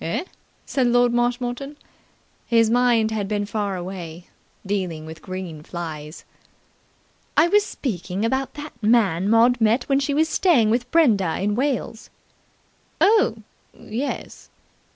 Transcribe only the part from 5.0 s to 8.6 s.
with green flies. "I was speaking about